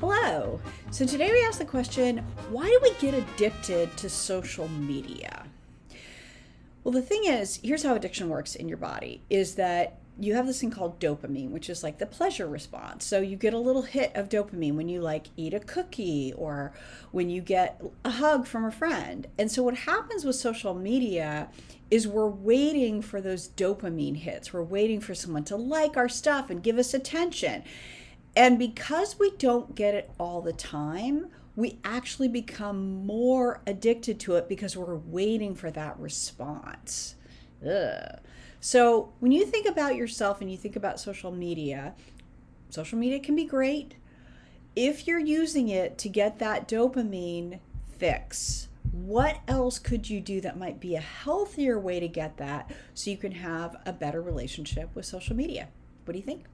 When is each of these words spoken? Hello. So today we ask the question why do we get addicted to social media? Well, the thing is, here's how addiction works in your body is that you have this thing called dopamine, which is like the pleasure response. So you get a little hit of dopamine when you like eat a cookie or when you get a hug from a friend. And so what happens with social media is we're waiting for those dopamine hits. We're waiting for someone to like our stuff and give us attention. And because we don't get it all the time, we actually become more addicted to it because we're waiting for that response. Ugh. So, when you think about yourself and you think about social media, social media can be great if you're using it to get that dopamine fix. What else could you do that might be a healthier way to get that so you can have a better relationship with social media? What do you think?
Hello. 0.00 0.60
So 0.90 1.06
today 1.06 1.32
we 1.32 1.42
ask 1.42 1.58
the 1.58 1.64
question 1.64 2.18
why 2.50 2.66
do 2.66 2.78
we 2.82 2.92
get 3.00 3.14
addicted 3.14 3.96
to 3.96 4.10
social 4.10 4.68
media? 4.68 5.46
Well, 6.84 6.92
the 6.92 7.00
thing 7.00 7.24
is, 7.24 7.60
here's 7.64 7.82
how 7.82 7.94
addiction 7.94 8.28
works 8.28 8.56
in 8.56 8.68
your 8.68 8.76
body 8.76 9.22
is 9.30 9.54
that 9.54 9.98
you 10.20 10.34
have 10.34 10.46
this 10.46 10.60
thing 10.60 10.70
called 10.70 11.00
dopamine, 11.00 11.50
which 11.50 11.70
is 11.70 11.82
like 11.82 11.96
the 11.96 12.04
pleasure 12.04 12.46
response. 12.46 13.06
So 13.06 13.22
you 13.22 13.36
get 13.36 13.54
a 13.54 13.58
little 13.58 13.82
hit 13.82 14.14
of 14.14 14.28
dopamine 14.28 14.74
when 14.74 14.90
you 14.90 15.00
like 15.00 15.28
eat 15.34 15.54
a 15.54 15.60
cookie 15.60 16.34
or 16.36 16.74
when 17.10 17.30
you 17.30 17.40
get 17.40 17.82
a 18.04 18.10
hug 18.10 18.46
from 18.46 18.66
a 18.66 18.70
friend. 18.70 19.26
And 19.38 19.50
so 19.50 19.62
what 19.62 19.76
happens 19.76 20.26
with 20.26 20.36
social 20.36 20.74
media 20.74 21.48
is 21.90 22.06
we're 22.06 22.28
waiting 22.28 23.00
for 23.00 23.22
those 23.22 23.48
dopamine 23.48 24.16
hits. 24.16 24.52
We're 24.52 24.62
waiting 24.62 25.00
for 25.00 25.14
someone 25.14 25.44
to 25.44 25.56
like 25.56 25.96
our 25.96 26.10
stuff 26.10 26.50
and 26.50 26.62
give 26.62 26.76
us 26.76 26.92
attention. 26.92 27.62
And 28.36 28.58
because 28.58 29.18
we 29.18 29.30
don't 29.32 29.74
get 29.74 29.94
it 29.94 30.10
all 30.20 30.42
the 30.42 30.52
time, 30.52 31.28
we 31.56 31.78
actually 31.84 32.28
become 32.28 33.06
more 33.06 33.62
addicted 33.66 34.20
to 34.20 34.36
it 34.36 34.46
because 34.46 34.76
we're 34.76 34.96
waiting 34.96 35.54
for 35.54 35.70
that 35.70 35.98
response. 35.98 37.14
Ugh. 37.66 38.20
So, 38.60 39.12
when 39.20 39.32
you 39.32 39.46
think 39.46 39.66
about 39.66 39.96
yourself 39.96 40.40
and 40.40 40.50
you 40.50 40.58
think 40.58 40.76
about 40.76 41.00
social 41.00 41.30
media, 41.32 41.94
social 42.68 42.98
media 42.98 43.20
can 43.20 43.34
be 43.34 43.44
great 43.44 43.94
if 44.74 45.06
you're 45.06 45.18
using 45.18 45.68
it 45.68 45.96
to 45.98 46.08
get 46.08 46.38
that 46.38 46.68
dopamine 46.68 47.60
fix. 47.98 48.68
What 48.92 49.40
else 49.48 49.78
could 49.78 50.08
you 50.08 50.20
do 50.20 50.40
that 50.42 50.58
might 50.58 50.80
be 50.80 50.94
a 50.94 51.00
healthier 51.00 51.78
way 51.78 52.00
to 52.00 52.08
get 52.08 52.36
that 52.36 52.70
so 52.94 53.10
you 53.10 53.16
can 53.16 53.32
have 53.32 53.76
a 53.86 53.92
better 53.92 54.20
relationship 54.20 54.90
with 54.94 55.06
social 55.06 55.34
media? 55.34 55.68
What 56.04 56.12
do 56.12 56.18
you 56.18 56.24
think? 56.24 56.44